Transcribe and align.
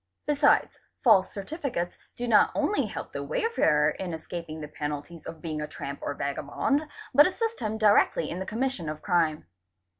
Besides, 0.25 0.79
false 1.03 1.31
certificates 1.31 1.95
do 2.15 2.27
not 2.27 2.49
only 2.55 2.87
help 2.87 3.13
the 3.13 3.21
wayfarer 3.21 3.91
in 3.91 4.15
escaping 4.15 4.59
the 4.59 4.67
penalties 4.67 5.27
of 5.27 5.43
being 5.43 5.61
a 5.61 5.67
tramp 5.67 5.99
or 6.01 6.15
vagabond, 6.15 6.87
but 7.13 7.27
assist 7.27 7.59
him 7.59 7.77
directly 7.77 8.27
in 8.27 8.39
the 8.39 8.47
commission 8.47 8.89
of 8.89 9.03
crime. 9.03 9.45